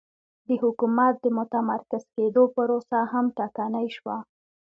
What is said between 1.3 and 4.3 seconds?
متمرکز کېدو پروسه هم ټکنۍ شوه